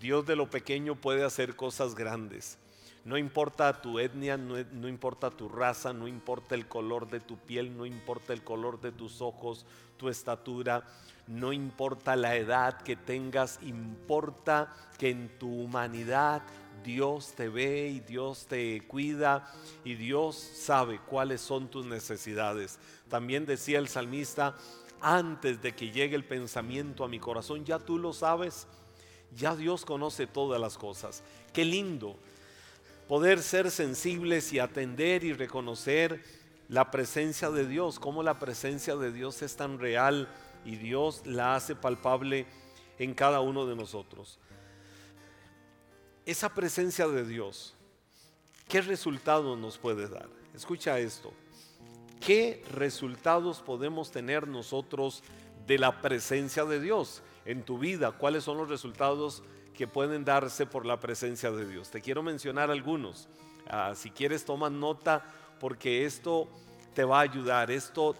[0.00, 2.58] Dios de lo pequeño puede hacer cosas grandes.
[3.04, 7.74] No importa tu etnia, no, importa tu raza, no importa el color de tu piel,
[7.76, 9.64] no importa el color de tus ojos,
[9.96, 10.84] tu estatura,
[11.26, 16.42] no importa la edad que tengas, importa que en tu humanidad
[16.84, 19.50] Dios te ve y Dios te cuida
[19.84, 22.78] y Dios sabe cuáles son tus necesidades.
[23.08, 24.54] También decía el salmista,
[25.00, 28.66] antes de que llegue el pensamiento a mi corazón, ya tú lo sabes,
[29.36, 31.22] ya Dios conoce todas las cosas.
[31.52, 32.16] Qué lindo
[33.08, 36.22] poder ser sensibles y atender y reconocer
[36.68, 40.28] la presencia de Dios, cómo la presencia de Dios es tan real
[40.64, 42.46] y Dios la hace palpable
[42.98, 44.38] en cada uno de nosotros.
[46.26, 47.74] Esa presencia de Dios,
[48.68, 50.28] ¿qué resultado nos puede dar?
[50.54, 51.32] Escucha esto.
[52.20, 55.22] ¿Qué resultados podemos tener nosotros
[55.66, 58.12] de la presencia de Dios en tu vida?
[58.12, 59.42] ¿Cuáles son los resultados
[59.78, 61.88] que pueden darse por la presencia de Dios.
[61.88, 63.28] Te quiero mencionar algunos.
[63.68, 65.24] Ah, si quieres, toma nota
[65.60, 66.48] porque esto
[66.94, 68.16] te va a ayudar, esto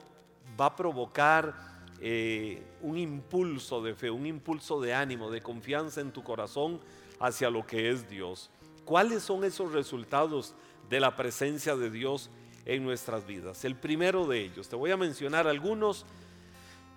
[0.59, 1.53] va a provocar
[2.01, 6.81] eh, un impulso de fe, un impulso de ánimo, de confianza en tu corazón
[7.19, 8.51] hacia lo que es Dios.
[8.85, 10.55] ¿Cuáles son esos resultados
[10.89, 12.31] de la presencia de Dios
[12.67, 13.65] en nuestras vidas?
[13.65, 16.07] El primero de ellos, te voy a mencionar algunos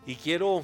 [0.05, 0.61] y quiero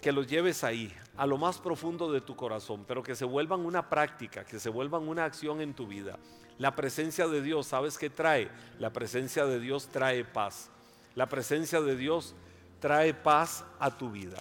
[0.00, 3.60] que los lleves ahí, a lo más profundo de tu corazón, pero que se vuelvan
[3.60, 6.18] una práctica, que se vuelvan una acción en tu vida.
[6.58, 8.50] La presencia de Dios, ¿sabes qué trae?
[8.78, 10.70] La presencia de Dios trae paz.
[11.14, 12.34] La presencia de Dios
[12.80, 14.38] trae paz a tu vida.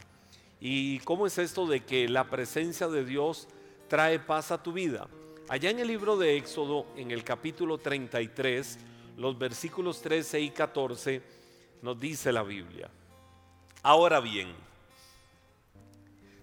[0.61, 3.47] ¿Y cómo es esto de que la presencia de Dios
[3.87, 5.07] trae paz a tu vida?
[5.47, 8.77] Allá en el libro de Éxodo, en el capítulo 33,
[9.17, 11.21] los versículos 13 y 14,
[11.81, 12.89] nos dice la Biblia.
[13.81, 14.53] Ahora bien,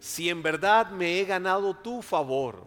[0.06, 2.64] si en verdad me he ganado tu favor,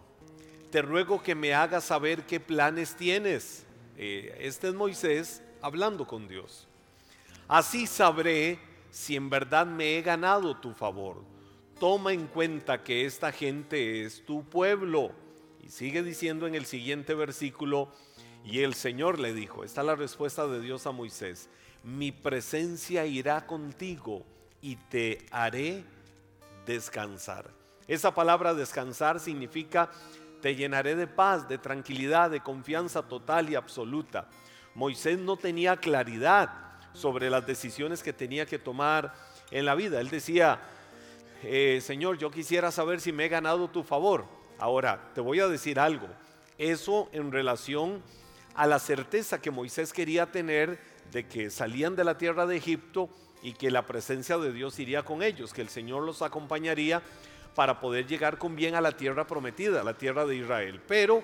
[0.70, 3.64] te ruego que me hagas saber qué planes tienes.
[3.96, 6.68] Eh, este es Moisés hablando con Dios.
[7.48, 8.58] Así sabré
[8.90, 11.24] si en verdad me he ganado tu favor.
[11.78, 15.12] Toma en cuenta que esta gente es tu pueblo.
[15.64, 17.90] Y sigue diciendo en el siguiente versículo,
[18.44, 21.48] y el Señor le dijo, esta es la respuesta de Dios a Moisés,
[21.84, 24.26] mi presencia irá contigo
[24.60, 25.84] y te haré
[26.74, 27.50] descansar.
[27.88, 29.90] Esa palabra descansar significa
[30.40, 34.28] te llenaré de paz, de tranquilidad, de confianza total y absoluta.
[34.74, 36.50] Moisés no tenía claridad
[36.92, 39.12] sobre las decisiones que tenía que tomar
[39.50, 40.00] en la vida.
[40.00, 40.60] Él decía,
[41.42, 44.24] eh, Señor, yo quisiera saber si me he ganado tu favor.
[44.58, 46.06] Ahora, te voy a decir algo.
[46.58, 48.02] Eso en relación
[48.54, 50.78] a la certeza que Moisés quería tener
[51.10, 53.10] de que salían de la tierra de Egipto
[53.42, 57.02] y que la presencia de Dios iría con ellos, que el Señor los acompañaría
[57.54, 60.80] para poder llegar con bien a la tierra prometida, la tierra de Israel.
[60.86, 61.22] Pero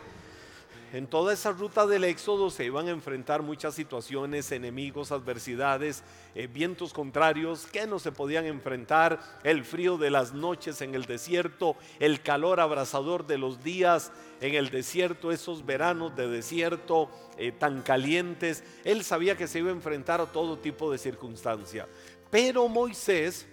[0.97, 6.03] en toda esa ruta del éxodo se iban a enfrentar muchas situaciones, enemigos, adversidades,
[6.35, 11.05] eh, vientos contrarios que no se podían enfrentar, el frío de las noches en el
[11.05, 17.53] desierto, el calor abrasador de los días en el desierto, esos veranos de desierto eh,
[17.53, 18.65] tan calientes.
[18.83, 21.87] Él sabía que se iba a enfrentar a todo tipo de circunstancia.
[22.31, 23.47] Pero Moisés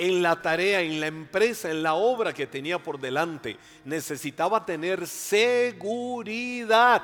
[0.00, 3.58] en la tarea, en la empresa, en la obra que tenía por delante.
[3.84, 7.02] Necesitaba tener seguridad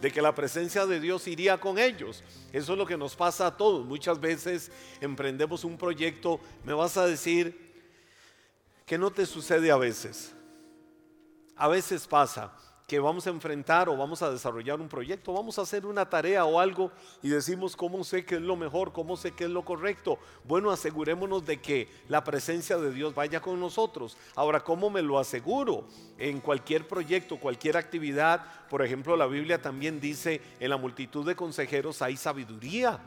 [0.00, 2.24] de que la presencia de Dios iría con ellos.
[2.50, 3.84] Eso es lo que nos pasa a todos.
[3.84, 7.74] Muchas veces emprendemos un proyecto, me vas a decir
[8.86, 10.32] que no te sucede a veces.
[11.56, 12.54] A veces pasa
[12.90, 16.44] que vamos a enfrentar o vamos a desarrollar un proyecto, vamos a hacer una tarea
[16.44, 16.90] o algo
[17.22, 20.18] y decimos cómo sé que es lo mejor, cómo sé que es lo correcto.
[20.42, 24.16] Bueno, asegurémonos de que la presencia de Dios vaya con nosotros.
[24.34, 25.86] Ahora, ¿cómo me lo aseguro?
[26.18, 31.36] En cualquier proyecto, cualquier actividad, por ejemplo, la Biblia también dice, en la multitud de
[31.36, 32.98] consejeros hay sabiduría.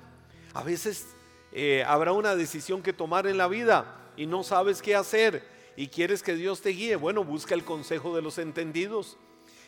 [0.53, 1.13] A veces
[1.51, 5.45] eh, habrá una decisión que tomar en la vida y no sabes qué hacer
[5.75, 6.95] y quieres que Dios te guíe.
[6.95, 9.17] Bueno, busca el consejo de los entendidos.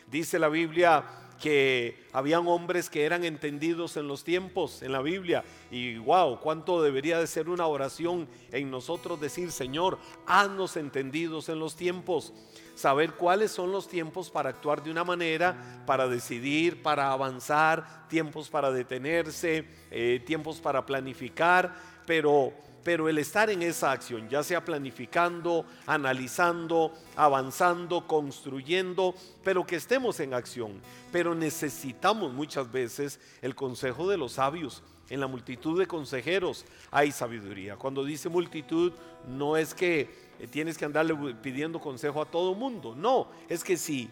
[0.06, 1.04] Dice la Biblia
[1.40, 5.44] que habían hombres que eran entendidos en los tiempos en la Biblia.
[5.70, 11.58] Y wow, cuánto debería de ser una oración en nosotros decir, Señor, haznos entendidos en
[11.58, 12.32] los tiempos,
[12.74, 18.48] saber cuáles son los tiempos para actuar de una manera, para decidir, para avanzar, tiempos
[18.48, 21.74] para detenerse, eh, tiempos para planificar,
[22.06, 22.52] pero
[22.86, 29.12] pero el estar en esa acción, ya sea planificando, analizando, avanzando, construyendo,
[29.42, 30.80] pero que estemos en acción.
[31.10, 34.84] Pero necesitamos muchas veces el consejo de los sabios.
[35.10, 37.74] En la multitud de consejeros hay sabiduría.
[37.74, 38.92] Cuando dice multitud,
[39.26, 40.08] no es que
[40.52, 42.94] tienes que andarle pidiendo consejo a todo mundo.
[42.94, 44.08] No, es que si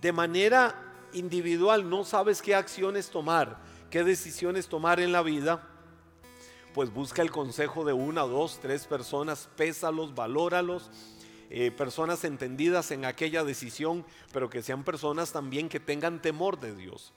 [0.00, 0.74] de manera
[1.12, 3.58] individual no sabes qué acciones tomar,
[3.90, 5.62] qué decisiones tomar en la vida,
[6.78, 10.92] pues busca el consejo de una, dos, tres personas, pésalos, valóralos.
[11.50, 16.76] Eh, personas entendidas en aquella decisión, pero que sean personas también que tengan temor de
[16.76, 17.12] Dios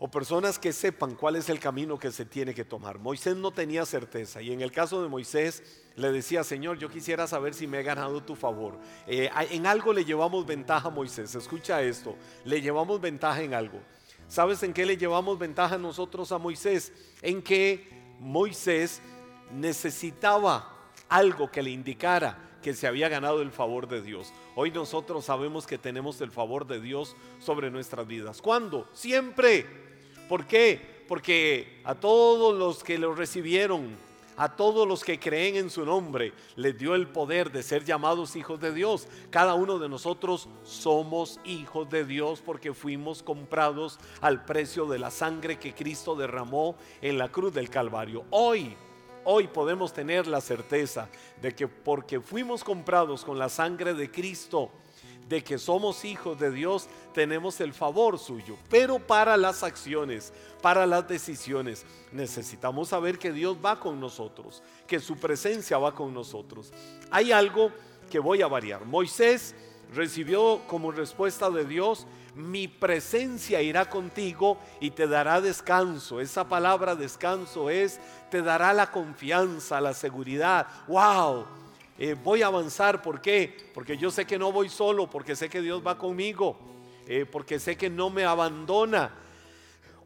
[0.00, 2.98] o personas que sepan cuál es el camino que se tiene que tomar.
[2.98, 7.28] Moisés no tenía certeza y en el caso de Moisés le decía, Señor, yo quisiera
[7.28, 8.76] saber si me he ganado tu favor.
[9.06, 13.80] Eh, en algo le llevamos ventaja a Moisés, escucha esto, le llevamos ventaja en algo.
[14.26, 16.92] ¿Sabes en qué le llevamos ventaja nosotros a Moisés?
[17.22, 19.02] En que Moisés
[19.52, 20.72] necesitaba
[21.08, 24.32] algo que le indicara que se había ganado el favor de Dios.
[24.56, 28.42] Hoy nosotros sabemos que tenemos el favor de Dios sobre nuestras vidas.
[28.42, 28.88] ¿Cuándo?
[28.92, 29.64] Siempre.
[30.28, 31.04] ¿Por qué?
[31.06, 33.96] Porque a todos los que lo recibieron,
[34.36, 38.36] a todos los que creen en su nombre, les dio el poder de ser llamados
[38.36, 39.08] hijos de Dios.
[39.30, 45.10] Cada uno de nosotros somos hijos de Dios porque fuimos comprados al precio de la
[45.10, 48.24] sangre que Cristo derramó en la cruz del Calvario.
[48.30, 48.76] Hoy,
[49.24, 51.08] hoy podemos tener la certeza
[51.40, 54.70] de que porque fuimos comprados con la sangre de Cristo,
[55.28, 58.56] de que somos hijos de Dios, tenemos el favor suyo.
[58.70, 60.32] Pero para las acciones,
[60.62, 66.14] para las decisiones, necesitamos saber que Dios va con nosotros, que su presencia va con
[66.14, 66.72] nosotros.
[67.10, 67.72] Hay algo
[68.10, 68.84] que voy a variar.
[68.84, 69.54] Moisés
[69.94, 76.20] recibió como respuesta de Dios, mi presencia irá contigo y te dará descanso.
[76.20, 77.98] Esa palabra descanso es,
[78.30, 80.66] te dará la confianza, la seguridad.
[80.86, 81.46] ¡Wow!
[81.98, 83.02] Eh, voy a avanzar.
[83.02, 83.70] ¿Por qué?
[83.74, 86.58] Porque yo sé que no voy solo, porque sé que Dios va conmigo,
[87.06, 89.12] eh, porque sé que no me abandona.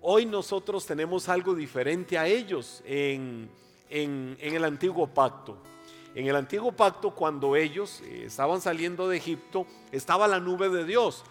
[0.03, 3.51] Hoy nosotros tenemos algo diferente a ellos en,
[3.89, 5.59] el antiguo pacto.
[6.15, 10.85] En el antiguo pacto, cuando ellos eh, estaban saliendo de Egipto, estaba la nube de
[10.85, 11.25] Dios.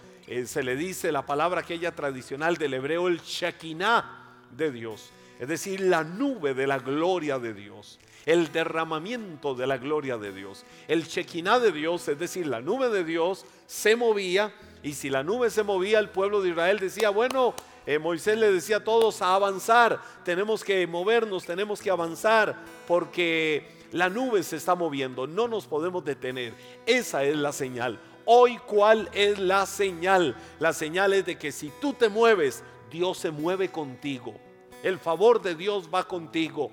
[0.46, 5.12] se le dice la palabra aquella tradicional del hebreo, el Shekinah de Dios.
[5.40, 10.34] Es decir, la nube de la gloria de Dios el derramamiento de la gloria de
[10.34, 10.66] Dios.
[10.88, 15.24] El chequiná de Dios, es decir, la nube de Dios, se movía y si la
[15.24, 17.54] nube se movía, el pueblo de Israel decía, bueno,
[17.86, 22.56] eh, Moisés le decía a todos a avanzar, tenemos que movernos, tenemos que avanzar,
[22.88, 26.54] porque la nube se está moviendo, no nos podemos detener.
[26.86, 28.00] Esa es la señal.
[28.26, 30.36] Hoy, ¿cuál es la señal?
[30.60, 34.36] La señal es de que si tú te mueves, Dios se mueve contigo.
[34.84, 36.72] El favor de Dios va contigo.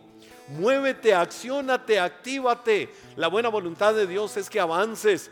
[0.49, 2.91] Muévete, accionate, actívate.
[3.17, 5.31] La buena voluntad de Dios es que avances,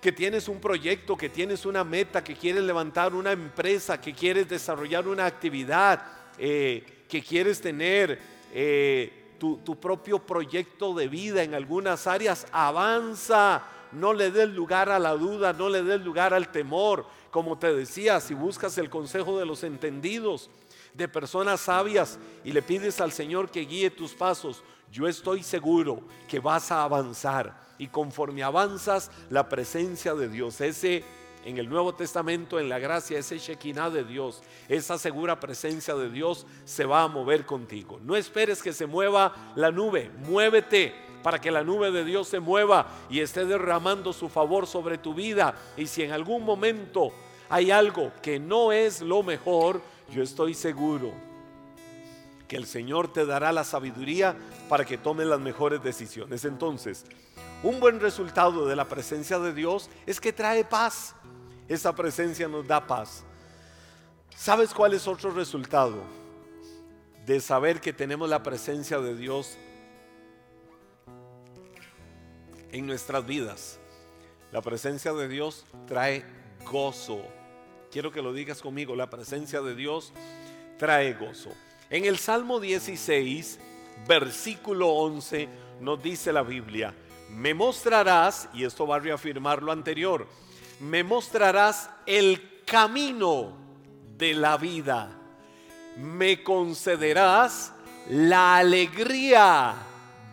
[0.00, 4.48] que tienes un proyecto, que tienes una meta, que quieres levantar una empresa, que quieres
[4.48, 6.02] desarrollar una actividad,
[6.38, 8.18] eh, que quieres tener
[8.52, 12.46] eh, tu, tu propio proyecto de vida en algunas áreas.
[12.50, 13.62] Avanza,
[13.92, 17.06] no le des lugar a la duda, no le des lugar al temor.
[17.30, 20.50] Como te decía, si buscas el consejo de los entendidos,
[20.94, 26.02] de personas sabias y le pides al Señor que guíe tus pasos, yo estoy seguro
[26.28, 27.62] que vas a avanzar.
[27.78, 31.04] Y conforme avanzas, la presencia de Dios, ese
[31.44, 36.08] en el Nuevo Testamento, en la gracia, ese Shekinah de Dios, esa segura presencia de
[36.08, 38.00] Dios se va a mover contigo.
[38.02, 42.40] No esperes que se mueva la nube, muévete para que la nube de Dios se
[42.40, 45.54] mueva y esté derramando su favor sobre tu vida.
[45.76, 47.12] Y si en algún momento
[47.48, 51.12] hay algo que no es lo mejor, yo estoy seguro
[52.48, 54.36] que el Señor te dará la sabiduría
[54.68, 56.44] para que tomes las mejores decisiones.
[56.44, 57.04] Entonces,
[57.62, 61.14] un buen resultado de la presencia de Dios es que trae paz.
[61.68, 63.24] Esa presencia nos da paz.
[64.36, 66.02] ¿Sabes cuál es otro resultado
[67.24, 69.56] de saber que tenemos la presencia de Dios
[72.72, 73.78] en nuestras vidas?
[74.52, 76.24] La presencia de Dios trae
[76.70, 77.22] gozo.
[77.94, 80.12] Quiero que lo digas conmigo, la presencia de Dios
[80.78, 81.50] trae gozo.
[81.90, 83.60] En el Salmo 16,
[84.08, 85.48] versículo 11,
[85.80, 86.92] nos dice la Biblia,
[87.30, 90.26] me mostrarás, y esto va a reafirmar lo anterior,
[90.80, 93.56] me mostrarás el camino
[94.18, 95.16] de la vida,
[95.96, 97.74] me concederás
[98.10, 99.72] la alegría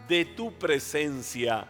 [0.08, 1.68] de tu presencia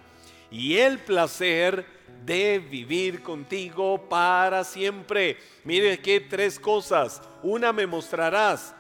[0.50, 1.86] y el placer
[2.26, 5.38] de vivir contigo para siempre.
[5.64, 7.22] Mire que tres cosas.
[7.44, 8.76] Una me mostrarás.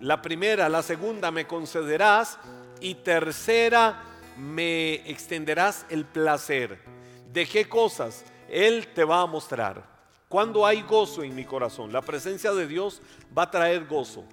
[0.00, 2.38] La primera, la segunda me concederás.
[2.80, 4.02] Y tercera,
[4.38, 6.78] me extenderás el placer.
[7.32, 8.24] ¿De qué cosas?
[8.48, 9.84] Él te va a mostrar.
[10.28, 13.02] Cuando hay gozo en mi corazón, la presencia de Dios
[13.36, 14.24] va a traer gozo.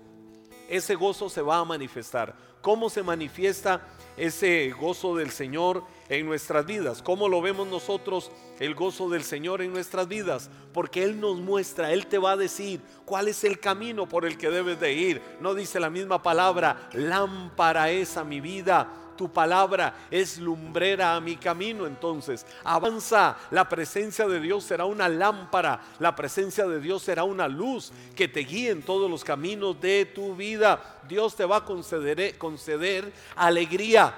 [0.70, 2.36] ese gozo se va a manifestar.
[2.62, 3.82] ¿Cómo se manifiesta
[4.18, 7.02] ese gozo del Señor en nuestras vidas?
[7.02, 10.50] ¿Cómo lo vemos nosotros el gozo del Señor en nuestras vidas?
[10.74, 14.38] Porque Él nos muestra, Él te va a decir cuál es el camino por el
[14.38, 15.22] que debes de ir.
[15.42, 21.20] No dice la misma palabra, lámpara es a mi vida tu palabra es lumbrera a
[21.20, 21.86] mi camino.
[21.86, 23.36] Entonces, avanza.
[23.52, 25.82] La presencia de Dios será una lámpara.
[26.00, 30.06] La presencia de Dios será una luz que te guíe en todos los caminos de
[30.06, 31.02] tu vida.
[31.08, 34.14] Dios te va a conceder, conceder alegría,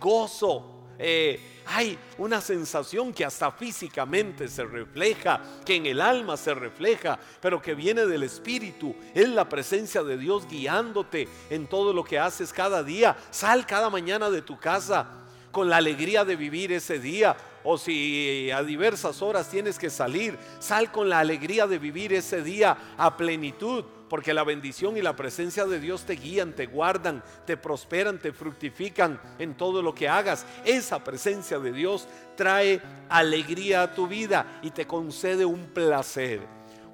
[0.00, 0.77] gozo.
[0.98, 7.18] Eh, hay una sensación que hasta físicamente se refleja, que en el alma se refleja,
[7.40, 8.94] pero que viene del Espíritu.
[9.14, 13.16] Es la presencia de Dios guiándote en todo lo que haces cada día.
[13.30, 15.06] Sal cada mañana de tu casa
[15.52, 17.36] con la alegría de vivir ese día.
[17.64, 22.42] O si a diversas horas tienes que salir, sal con la alegría de vivir ese
[22.42, 27.22] día a plenitud porque la bendición y la presencia de Dios te guían, te guardan,
[27.46, 30.46] te prosperan, te fructifican en todo lo que hagas.
[30.64, 36.40] Esa presencia de Dios trae alegría a tu vida y te concede un placer.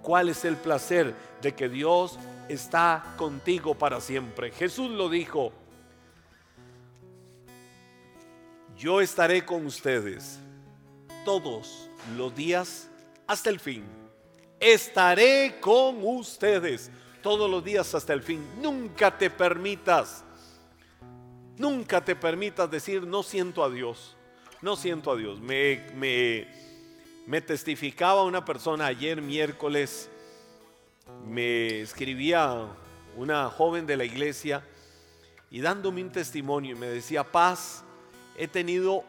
[0.03, 2.19] ¿Cuál es el placer de que Dios
[2.49, 4.51] está contigo para siempre?
[4.51, 5.53] Jesús lo dijo,
[8.77, 10.39] yo estaré con ustedes
[11.25, 12.89] todos los días
[13.27, 13.85] hasta el fin.
[14.61, 16.91] Estaré con ustedes
[17.25, 18.47] todos los días hasta el fin.
[18.61, 20.23] Nunca te permitas,
[21.57, 24.15] nunca te permitas decir no siento a Dios,
[24.61, 25.41] no siento a Dios.
[25.41, 26.47] Me, me,
[27.27, 30.11] me testificaba una persona ayer miércoles,
[31.27, 32.69] me escribía
[33.17, 34.63] una joven de la iglesia
[35.51, 37.85] y dándome un testimonio y me decía, paz,
[38.37, 39.03] he tenido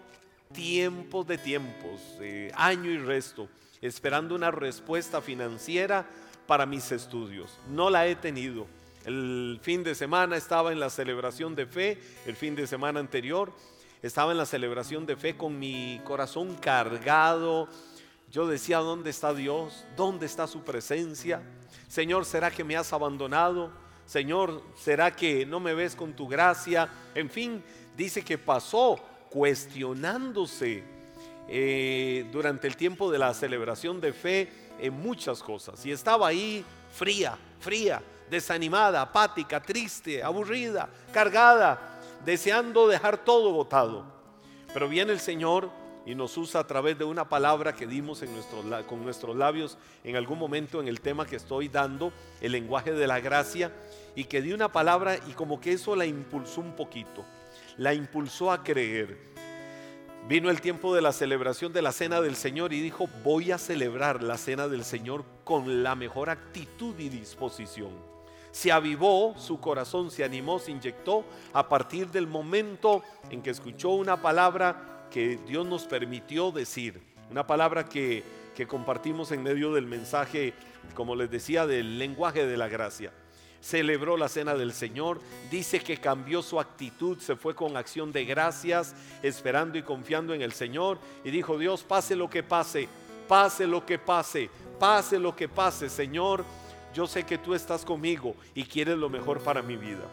[0.54, 2.00] tiempos de tiempos,
[2.54, 3.50] año y resto,
[3.82, 6.08] esperando una respuesta financiera
[6.48, 7.60] para mis estudios.
[7.70, 8.68] No la he tenido.
[9.06, 13.54] El fin de semana estaba en la celebración de fe, el fin de semana anterior
[14.06, 17.68] estaba en la celebración de fe con mi corazón cargado.
[18.32, 19.84] Yo decía, ¿dónde está Dios?
[19.96, 21.42] ¿Dónde está su presencia?
[21.88, 23.72] Señor, ¿será que me has abandonado?
[24.06, 26.88] Señor, ¿será que no me ves con tu gracia?
[27.16, 27.64] En fin,
[27.98, 29.00] dice que pasó
[29.32, 30.84] cuestionándose
[31.48, 35.86] eh, durante el tiempo de la celebración de fe en muchas cosas.
[35.86, 44.06] Y estaba ahí fría, fría, desanimada, apática, triste, aburrida, cargada, deseando dejar todo botado.
[44.74, 45.70] Pero viene el Señor
[46.06, 48.24] y nos usa a través de una palabra que dimos
[48.88, 53.08] con nuestros labios en algún momento en el tema que estoy dando, el lenguaje de
[53.08, 53.72] la gracia,
[54.16, 57.26] y que di una palabra y como que eso la impulsó un poquito,
[57.78, 59.35] la impulsó a creer.
[60.28, 63.60] Vino el tiempo de la celebración de la cena del Señor y dijo, voy a
[63.60, 67.92] celebrar la cena del Señor con la mejor actitud y disposición.
[68.50, 73.90] Se avivó, su corazón se animó, se inyectó a partir del momento en que escuchó
[73.90, 78.24] una palabra que Dios nos permitió decir, una palabra que,
[78.56, 80.56] que compartimos en medio del mensaje,
[80.96, 83.12] como les decía, del lenguaje de la gracia
[83.66, 85.20] celebró la cena del Señor,
[85.50, 88.94] dice que cambió su actitud, se fue con acción de gracias,
[89.24, 92.88] esperando y confiando en el Señor y dijo, Dios, pase lo que pase,
[93.28, 96.46] pase lo que pase, pase lo que pase, Señor,
[96.94, 100.06] yo sé que tú estás conmigo y quieres lo mejor para mi vida.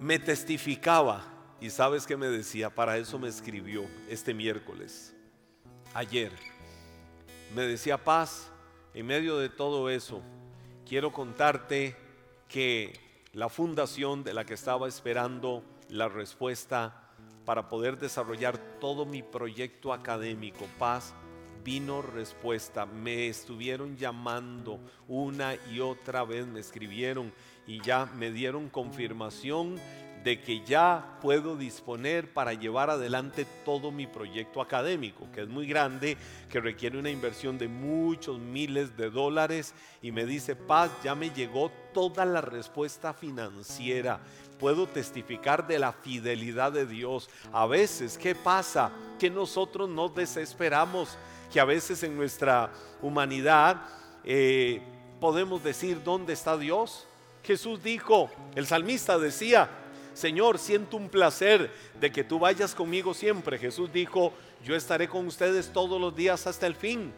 [0.00, 1.24] Me testificaba
[1.60, 5.14] y sabes que me decía, para eso me escribió este miércoles,
[5.94, 6.32] ayer.
[7.54, 8.50] Me decía, paz,
[8.94, 10.22] en medio de todo eso,
[10.88, 11.96] quiero contarte
[12.48, 12.98] que
[13.32, 17.10] la fundación de la que estaba esperando la respuesta
[17.44, 21.12] para poder desarrollar todo mi proyecto académico, Paz,
[21.64, 22.86] vino respuesta.
[22.86, 27.32] Me estuvieron llamando una y otra vez, me escribieron
[27.66, 29.80] y ya me dieron confirmación
[30.24, 35.66] de que ya puedo disponer para llevar adelante todo mi proyecto académico, que es muy
[35.66, 36.16] grande,
[36.48, 39.74] que requiere una inversión de muchos miles de dólares.
[40.00, 44.18] Y me dice, Paz, ya me llegó toda la respuesta financiera.
[44.58, 47.28] Puedo testificar de la fidelidad de Dios.
[47.52, 48.92] A veces, ¿qué pasa?
[49.18, 51.18] Que nosotros nos desesperamos,
[51.52, 53.82] que a veces en nuestra humanidad
[54.24, 54.80] eh,
[55.20, 57.06] podemos decir, ¿dónde está Dios?
[57.42, 59.83] Jesús dijo, el salmista decía,
[60.14, 63.58] Señor, siento un placer de que tú vayas conmigo siempre.
[63.58, 64.32] Jesús dijo,
[64.64, 67.12] yo estaré con ustedes todos los días hasta el fin.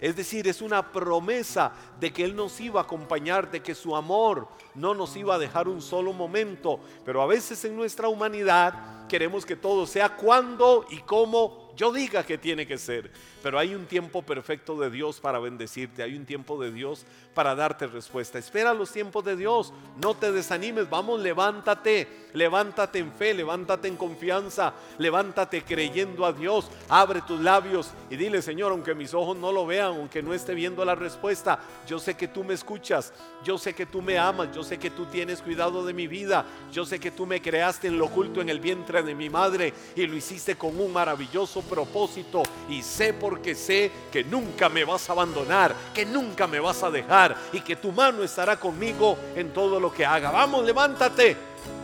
[0.00, 3.94] Es decir, es una promesa de que Él nos iba a acompañar, de que su
[3.94, 6.80] amor no nos iba a dejar un solo momento.
[7.04, 12.24] Pero a veces en nuestra humanidad queremos que todo sea cuando y como yo diga
[12.24, 13.10] que tiene que ser.
[13.42, 17.54] Pero hay un tiempo perfecto de Dios para bendecirte, hay un tiempo de Dios para
[17.54, 18.38] darte respuesta.
[18.38, 23.96] Espera los tiempos de Dios, no te desanimes, vamos, levántate, levántate en fe, levántate en
[23.96, 29.50] confianza, levántate creyendo a Dios, abre tus labios y dile, Señor, aunque mis ojos no
[29.50, 33.12] lo vean, aunque no esté viendo la respuesta, yo sé que tú me escuchas,
[33.42, 36.44] yo sé que tú me amas, yo sé que tú tienes cuidado de mi vida,
[36.70, 39.72] yo sé que tú me creaste en lo oculto en el vientre de mi madre
[39.96, 45.08] y lo hiciste con un maravilloso propósito y sé porque sé que nunca me vas
[45.08, 49.52] a abandonar, que nunca me vas a dejar y que tu mano estará conmigo en
[49.52, 50.30] todo lo que haga.
[50.30, 51.36] Vamos, levántate,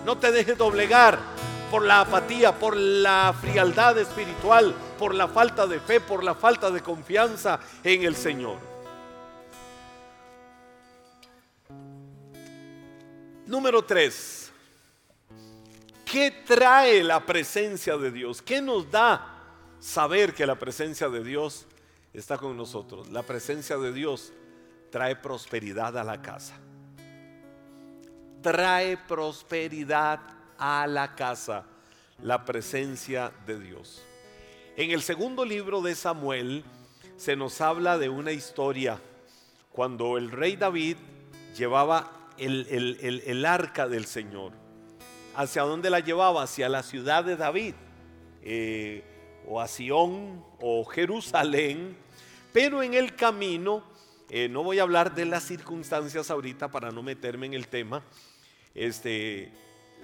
[0.05, 1.19] no te dejes doblegar
[1.71, 6.71] por la apatía, por la frialdad espiritual, por la falta de fe, por la falta
[6.71, 8.59] de confianza en el Señor.
[13.47, 14.53] Número 3.
[16.05, 18.41] ¿Qué trae la presencia de Dios?
[18.41, 19.38] ¿Qué nos da
[19.81, 21.67] saber que la presencia de Dios
[22.13, 23.11] está con nosotros.
[23.11, 24.33] La presencia de Dios
[24.91, 26.59] trae prosperidad a la casa.
[28.43, 30.21] Trae prosperidad
[30.59, 31.65] a la casa
[32.23, 34.03] la presencia de Dios.
[34.77, 36.65] En el segundo libro de Samuel
[37.17, 39.01] se nos habla de una historia
[39.73, 40.97] cuando el rey David
[41.57, 44.53] llevaba el, arca del Señor.
[45.37, 46.43] ¿Hacia dónde la llevaba?
[46.43, 47.75] Hacia la ciudad de David.
[48.43, 49.05] Eh,
[49.49, 51.97] o a Sión o Jerusalén,
[52.53, 53.83] pero en el camino,
[54.29, 58.03] eh, no voy a hablar de las circunstancias ahorita para no meterme en el tema,
[58.75, 59.51] este,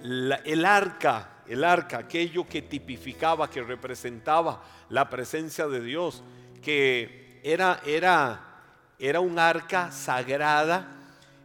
[0.01, 6.23] el arca, el arca, aquello que tipificaba, que representaba la presencia de Dios,
[6.61, 8.63] que era, era,
[8.99, 10.91] era un arca sagrada,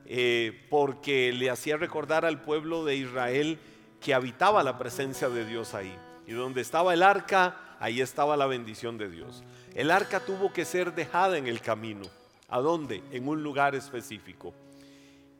[0.06, 3.58] eh, porque le hacía recordar al pueblo de Israel
[4.00, 5.96] que habitaba la presencia de Dios ahí.
[6.26, 9.42] Y donde estaba el arca, ahí estaba la bendición de Dios.
[9.74, 12.02] El arca tuvo que ser dejada en el camino.
[12.48, 13.02] ¿A dónde?
[13.10, 14.54] En un lugar específico.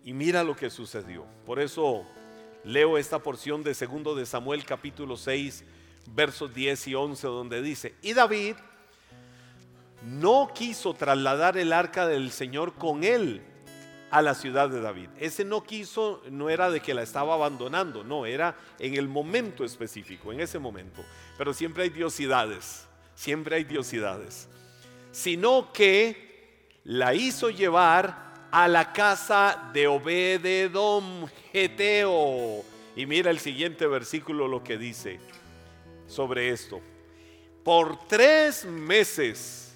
[0.05, 1.25] Y mira lo que sucedió.
[1.45, 2.05] Por eso
[2.65, 5.65] leo esta porción de segundo de Samuel capítulo 6,
[6.15, 8.57] versos 10 y 11 donde dice, "Y David
[10.03, 13.43] no quiso trasladar el arca del Señor con él
[14.11, 15.09] a la ciudad de David.
[15.19, 19.65] Ese no quiso, no era de que la estaba abandonando, no, era en el momento
[19.65, 21.05] específico, en ese momento.
[21.39, 24.49] Pero siempre hay diosidades, siempre hay diosidades.
[25.13, 32.65] Sino que la hizo llevar a la casa de Obededom Geteo.
[32.97, 35.21] Y mira el siguiente versículo lo que dice
[36.09, 36.81] sobre esto.
[37.65, 39.73] Por tres meses,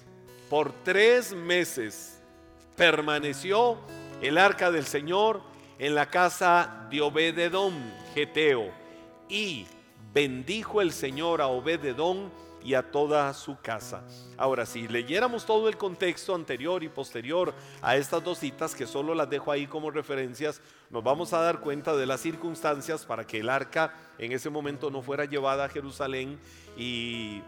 [0.49, 2.19] por tres meses
[2.75, 3.77] permaneció
[4.21, 5.41] el arca del Señor
[5.77, 7.73] en la casa de Obededón,
[8.13, 8.71] Geteo,
[9.27, 9.67] y
[10.13, 12.31] bendijo el Señor a Obededón
[12.63, 14.03] y a toda su casa.
[14.37, 19.13] Ahora, si leyéramos todo el contexto anterior y posterior a estas dos citas, que solo
[19.13, 23.41] las dejo ahí como referencias, nos vamos a dar cuenta de las circunstancias para que
[23.41, 26.39] el arca en ese momento no fuera llevada a Jerusalén
[26.75, 27.41] y,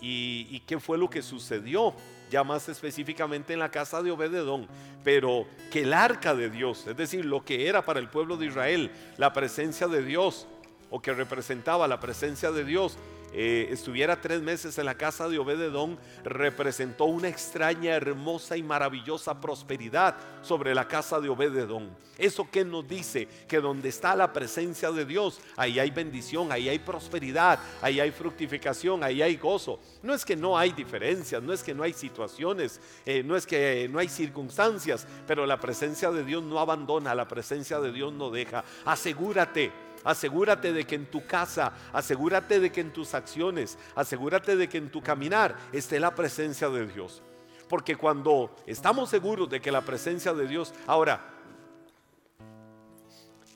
[0.00, 1.94] y, y qué fue lo que sucedió
[2.30, 4.66] ya más específicamente en la casa de Obededón,
[5.04, 8.46] pero que el arca de Dios, es decir, lo que era para el pueblo de
[8.46, 10.46] Israel, la presencia de Dios,
[10.90, 12.96] o que representaba la presencia de Dios,
[13.32, 19.40] eh, estuviera tres meses en la casa de Obededón, representó una extraña, hermosa y maravillosa
[19.40, 21.90] prosperidad sobre la casa de Obededón.
[22.16, 26.68] Eso que nos dice que donde está la presencia de Dios, ahí hay bendición, ahí
[26.68, 29.78] hay prosperidad, ahí hay fructificación, ahí hay gozo.
[30.02, 33.46] No es que no hay diferencias, no es que no hay situaciones, eh, no es
[33.46, 38.12] que no hay circunstancias, pero la presencia de Dios no abandona, la presencia de Dios
[38.12, 38.64] no deja.
[38.84, 39.70] Asegúrate
[40.04, 44.78] Asegúrate de que en tu casa, asegúrate de que en tus acciones, asegúrate de que
[44.78, 47.22] en tu caminar esté la presencia de Dios.
[47.68, 51.34] Porque cuando estamos seguros de que la presencia de Dios, ahora,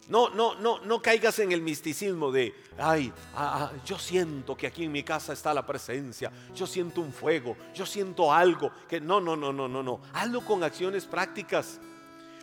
[0.08, 4.66] no, no, no, no caigas en el misticismo de, ay, ah, ah, yo siento que
[4.66, 9.00] aquí en mi casa está la presencia, yo siento un fuego, yo siento algo, que
[9.00, 10.00] no, no, no, no, no, no.
[10.12, 11.80] Hazlo con acciones prácticas.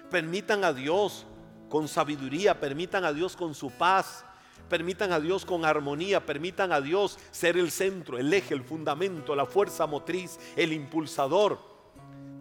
[0.10, 1.28] Permitan a Dios
[1.70, 4.26] con sabiduría, permitan a Dios con su paz,
[4.68, 9.36] permitan a Dios con armonía, permitan a Dios ser el centro, el eje, el fundamento,
[9.36, 11.60] la fuerza motriz, el impulsador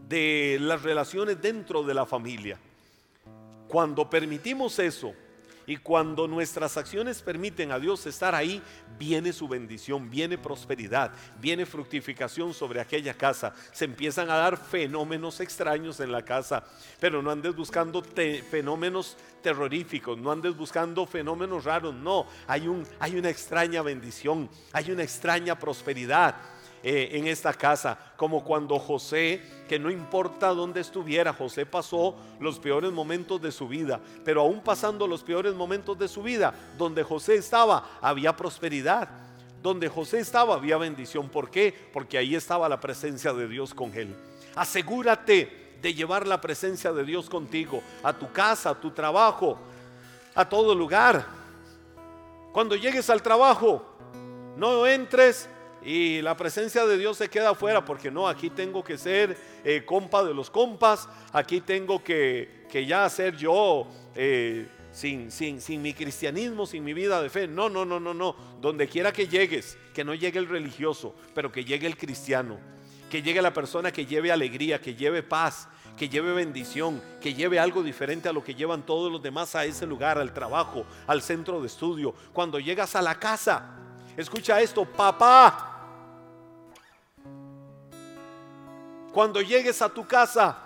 [0.09, 2.59] de las relaciones dentro de la familia.
[3.69, 5.12] Cuando permitimos eso,
[5.68, 8.62] y cuando nuestras acciones permiten a Dios estar ahí,
[8.98, 13.54] viene su bendición, viene prosperidad, viene fructificación sobre aquella casa.
[13.72, 16.64] Se empiezan a dar fenómenos extraños en la casa,
[16.98, 23.18] pero no andes buscando fenómenos terroríficos, no andes buscando fenómenos raros, no, hay, un, hay
[23.18, 26.35] una extraña bendición, hay una extraña prosperidad.
[26.83, 32.59] Eh, en esta casa, como cuando José, que no importa dónde estuviera, José pasó los
[32.59, 37.03] peores momentos de su vida, pero aún pasando los peores momentos de su vida, donde
[37.03, 39.09] José estaba, había prosperidad.
[39.61, 41.29] Donde José estaba había bendición.
[41.29, 41.75] ¿Por qué?
[41.93, 44.14] Porque ahí estaba la presencia de Dios con él.
[44.55, 49.59] Asegúrate de llevar la presencia de Dios contigo, a tu casa, a tu trabajo,
[50.35, 51.27] a todo lugar.
[52.53, 53.85] Cuando llegues al trabajo,
[54.57, 55.49] no entres
[55.88, 59.87] y la presencia de Dios se queda afuera, porque no, aquí tengo que ser eh,
[59.87, 65.94] compa de los compas, aquí tengo que, ya ser yo eh, sin, sin, sin mi
[65.94, 67.48] cristianismo, sin mi vida de fe.
[67.48, 68.37] No, no, no, no, no.
[68.61, 72.59] Donde quiera que llegues, que no llegue el religioso, pero que llegue el cristiano,
[73.09, 77.59] que llegue la persona que lleve alegría, que lleve paz, que lleve bendición, que lleve
[77.59, 81.22] algo diferente a lo que llevan todos los demás a ese lugar, al trabajo, al
[81.22, 82.14] centro de estudio.
[82.35, 83.79] Cuando llegas a la casa,
[84.18, 85.78] Escucha esto, papá.
[89.18, 90.57] Cuando llegues a tu casa,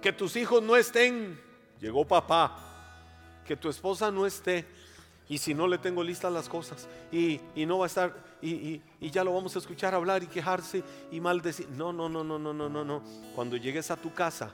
[0.00, 1.38] que tus hijos no estén,
[1.78, 2.56] llegó papá,
[3.44, 4.64] que tu esposa no esté,
[5.28, 9.10] y si no le tengo listas las cosas, y, no va a estar, y, y,
[9.10, 10.82] ya lo vamos a escuchar hablar y quejarse
[11.12, 11.68] y maldecir.
[11.68, 13.02] No, no, no, no, no, no, no, no.
[13.34, 14.50] Cuando llegues a tu casa,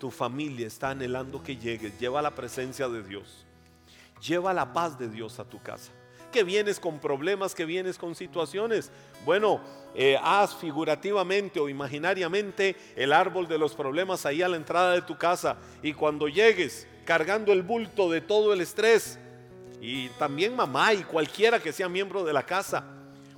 [0.00, 1.96] tu familia está anhelando que llegues.
[2.00, 3.46] Lleva la presencia de Dios.
[4.26, 5.92] Lleva la paz de Dios a tu casa.
[6.32, 8.90] Que vienes con problemas, que vienes con situaciones.
[9.24, 9.60] Bueno,
[9.94, 15.02] eh, haz figurativamente o imaginariamente el árbol de los problemas ahí a la entrada de
[15.02, 15.56] tu casa.
[15.82, 19.18] Y cuando llegues cargando el bulto de todo el estrés,
[19.80, 22.84] y también mamá y cualquiera que sea miembro de la casa,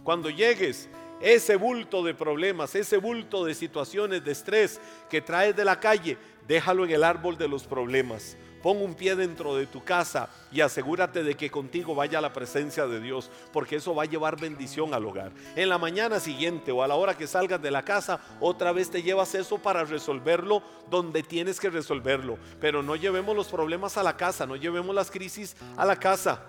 [0.03, 0.89] cuando llegues
[1.21, 6.17] ese bulto de problemas, ese bulto de situaciones de estrés que traes de la calle,
[6.47, 8.37] déjalo en el árbol de los problemas.
[8.63, 12.87] Pon un pie dentro de tu casa y asegúrate de que contigo vaya la presencia
[12.87, 15.33] de Dios, porque eso va a llevar bendición al hogar.
[15.55, 18.91] En la mañana siguiente o a la hora que salgas de la casa, otra vez
[18.91, 22.39] te llevas eso para resolverlo donde tienes que resolverlo.
[22.61, 26.43] Pero no llevemos los problemas a la casa, no llevemos las crisis a la casa.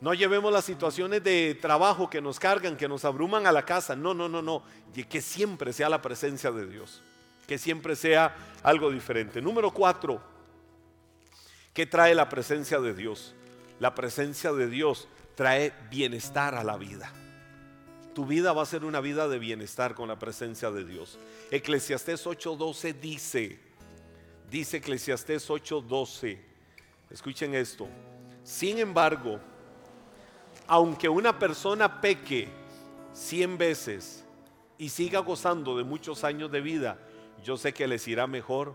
[0.00, 3.94] No llevemos las situaciones de trabajo que nos cargan, que nos abruman a la casa.
[3.94, 4.62] No, no, no, no.
[5.10, 7.02] Que siempre sea la presencia de Dios
[7.50, 8.32] que siempre sea
[8.62, 9.42] algo diferente.
[9.42, 10.22] Número cuatro,
[11.74, 13.34] ¿qué trae la presencia de Dios?
[13.80, 17.12] La presencia de Dios trae bienestar a la vida.
[18.14, 21.18] Tu vida va a ser una vida de bienestar con la presencia de Dios.
[21.50, 23.58] Eclesiastés 8:12 dice,
[24.48, 26.38] dice Eclesiastés 8:12,
[27.10, 27.88] escuchen esto,
[28.44, 29.40] sin embargo,
[30.68, 32.48] aunque una persona peque
[33.12, 34.24] cien veces
[34.78, 36.96] y siga gozando de muchos años de vida,
[37.42, 38.74] yo sé que les irá mejor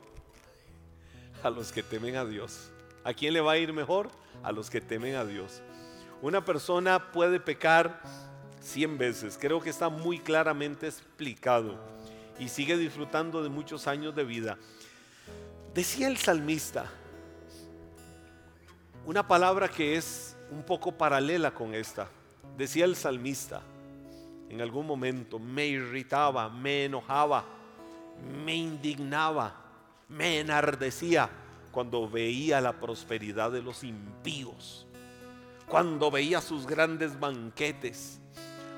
[1.44, 2.72] a los que temen a Dios.
[3.04, 4.10] ¿A quién le va a ir mejor?
[4.44, 5.62] A los que temen a Dios.
[6.22, 8.02] Una persona puede pecar
[8.60, 11.78] cien veces, creo que está muy claramente explicado
[12.40, 14.58] y sigue disfrutando de muchos años de vida.
[15.74, 16.90] Decía el salmista,
[19.06, 22.08] una palabra que es un poco paralela con esta.
[22.58, 23.62] Decía el salmista,
[24.50, 27.46] en algún momento me irritaba, me enojaba
[28.24, 29.56] me indignaba,
[30.08, 31.30] me enardecía
[31.72, 34.88] cuando veía la prosperidad de los impíos,
[35.68, 38.20] cuando veía sus grandes banquetes,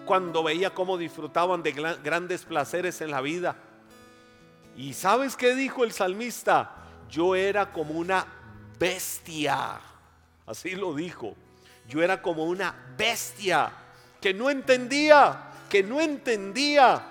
[0.06, 1.74] cuando veía cómo disfrutaban de
[2.04, 3.56] grandes placeres en la vida.
[4.76, 6.72] ¿Y sabes qué dijo el salmista?
[7.10, 8.26] Yo era como una
[8.80, 9.80] bestia.
[10.46, 11.36] Así lo dijo.
[11.88, 13.72] Yo era como una bestia
[14.22, 17.04] que no entendía, que no entendía.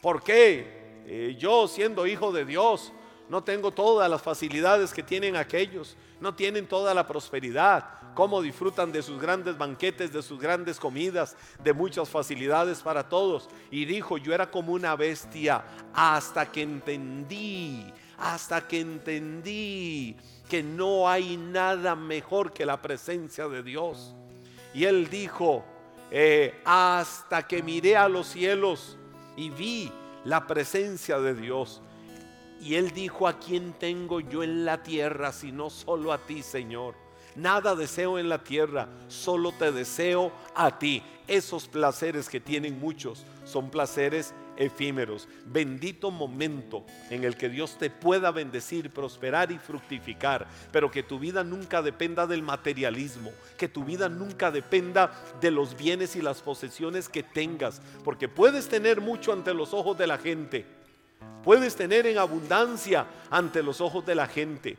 [0.00, 0.75] ¿Por qué?
[1.08, 2.92] Eh, yo siendo hijo de Dios,
[3.28, 8.90] no tengo todas las facilidades que tienen aquellos, no tienen toda la prosperidad, cómo disfrutan
[8.90, 13.48] de sus grandes banquetes, de sus grandes comidas, de muchas facilidades para todos.
[13.70, 15.64] Y dijo, yo era como una bestia
[15.94, 17.86] hasta que entendí,
[18.18, 20.16] hasta que entendí
[20.48, 24.12] que no hay nada mejor que la presencia de Dios.
[24.74, 25.64] Y él dijo,
[26.10, 28.96] eh, hasta que miré a los cielos
[29.36, 29.92] y vi
[30.26, 31.80] la presencia de Dios.
[32.60, 36.94] Y él dijo, ¿a quién tengo yo en la tierra sino solo a ti, Señor?
[37.36, 41.02] Nada deseo en la tierra, solo te deseo a ti.
[41.28, 45.28] Esos placeres que tienen muchos son placeres efímeros.
[45.46, 51.18] Bendito momento en el que Dios te pueda bendecir, prosperar y fructificar, pero que tu
[51.18, 56.42] vida nunca dependa del materialismo, que tu vida nunca dependa de los bienes y las
[56.42, 60.66] posesiones que tengas, porque puedes tener mucho ante los ojos de la gente,
[61.44, 64.76] puedes tener en abundancia ante los ojos de la gente,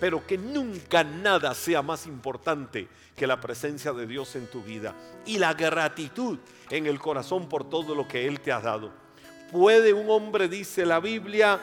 [0.00, 4.94] pero que nunca nada sea más importante que la presencia de Dios en tu vida
[5.24, 6.38] y la gratitud
[6.70, 9.05] en el corazón por todo lo que Él te ha dado.
[9.50, 11.60] Puede un hombre, dice la Biblia,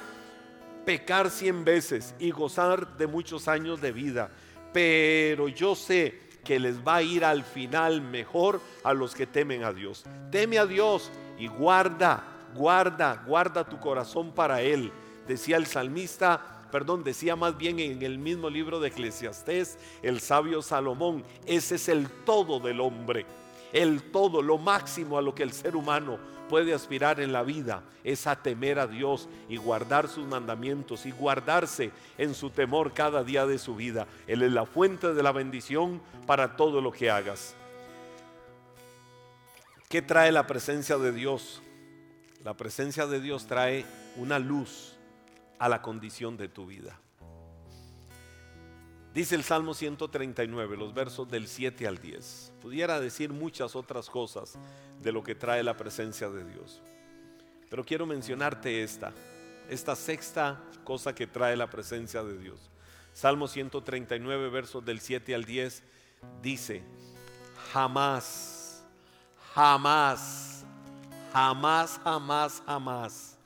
[0.85, 4.29] pecar cien veces y gozar de muchos años de vida,
[4.71, 9.63] pero yo sé que les va a ir al final mejor a los que temen
[9.63, 10.03] a Dios.
[10.31, 14.91] Teme a Dios y guarda, guarda, guarda tu corazón para Él.
[15.27, 20.61] Decía el salmista, perdón, decía más bien en el mismo libro de Eclesiastés, el sabio
[20.61, 23.25] Salomón, ese es el todo del hombre,
[23.73, 27.83] el todo, lo máximo a lo que el ser humano puede aspirar en la vida
[28.03, 33.23] es a temer a Dios y guardar sus mandamientos y guardarse en su temor cada
[33.23, 34.07] día de su vida.
[34.27, 37.55] Él es la fuente de la bendición para todo lo que hagas.
[39.89, 41.61] ¿Qué trae la presencia de Dios?
[42.43, 43.85] La presencia de Dios trae
[44.17, 44.95] una luz
[45.59, 46.99] a la condición de tu vida.
[49.13, 52.53] Dice el Salmo 139, los versos del 7 al 10.
[52.59, 54.57] Pudiera decir muchas otras cosas
[55.03, 56.81] de lo que trae la presencia de Dios.
[57.69, 59.13] Pero quiero mencionarte esta,
[59.69, 62.71] esta sexta cosa que trae la presencia de Dios.
[63.13, 65.83] Salmo 139, versos del 7 al 10,
[66.41, 66.83] dice,
[67.71, 68.83] jamás,
[69.53, 70.65] jamás,
[71.31, 73.37] jamás, jamás, jamás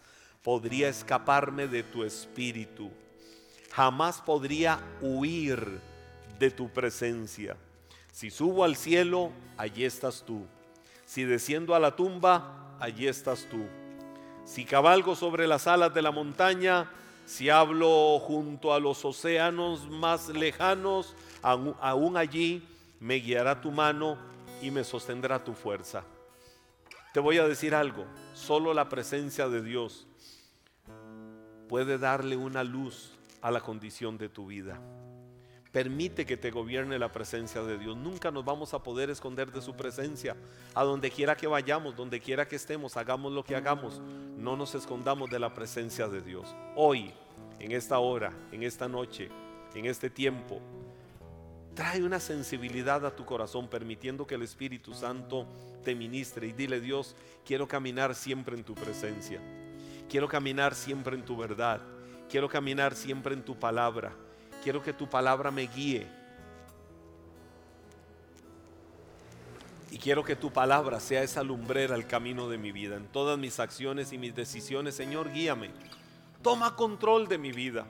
[0.42, 2.90] podría escaparme de tu espíritu
[3.78, 5.80] jamás podría huir
[6.40, 7.56] de tu presencia.
[8.12, 10.48] Si subo al cielo, allí estás tú.
[11.06, 13.68] Si desciendo a la tumba, allí estás tú.
[14.46, 16.90] Si cabalgo sobre las alas de la montaña,
[17.28, 21.14] si hablo junto a los océanos más lejanos,
[21.44, 22.68] aún allí
[23.00, 24.18] me guiará tu mano
[24.60, 26.04] y me sostendrá tu fuerza.
[27.14, 30.08] Te voy a decir algo, solo la presencia de Dios
[31.70, 33.17] puede darle una luz
[33.48, 34.78] a la condición de tu vida.
[35.72, 37.96] Permite que te gobierne la presencia de Dios.
[37.96, 40.36] Nunca nos vamos a poder esconder de su presencia.
[40.76, 44.02] A donde quiera que vayamos, donde quiera que estemos, hagamos lo que hagamos.
[44.38, 46.54] No nos escondamos de la presencia de Dios.
[46.76, 47.14] Hoy,
[47.58, 49.30] en esta hora, en esta noche,
[49.74, 50.60] en este tiempo,
[51.74, 55.48] trae una sensibilidad a tu corazón, permitiendo que el Espíritu Santo
[55.86, 59.40] te ministre y dile Dios, quiero caminar siempre en tu presencia.
[60.10, 61.82] Quiero caminar siempre en tu verdad.
[62.30, 64.12] Quiero caminar siempre en tu palabra.
[64.64, 66.08] Quiero que tu palabra me guíe.
[69.90, 72.98] Y quiero que tu palabra sea esa lumbrera al camino de mi vida.
[72.98, 75.72] En todas mis acciones y mis decisiones, Señor, guíame.
[76.42, 77.86] Toma control de mi vida.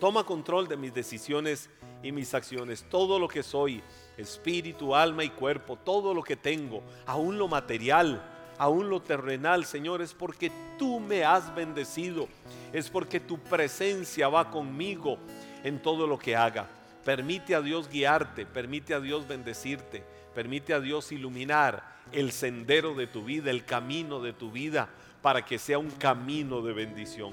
[0.00, 1.70] Toma control de mis decisiones
[2.02, 2.84] y mis acciones.
[2.90, 3.82] Todo lo que soy,
[4.16, 8.22] espíritu, alma y cuerpo, todo lo que tengo, aún lo material,
[8.58, 12.28] aún lo terrenal, Señor, es porque tú me has bendecido,
[12.72, 15.18] es porque tu presencia va conmigo
[15.62, 16.68] en todo lo que haga.
[17.04, 20.02] Permite a Dios guiarte, permite a Dios bendecirte,
[20.34, 24.88] permite a Dios iluminar el sendero de tu vida, el camino de tu vida,
[25.20, 27.32] para que sea un camino de bendición.